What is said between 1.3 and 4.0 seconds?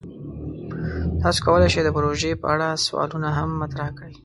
کولی شئ د پروژې په اړه سوالونه هم مطرح